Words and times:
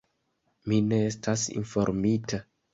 Mi 0.71 0.79
ne 0.87 0.99
estas 1.11 1.45
informita. 1.61 2.45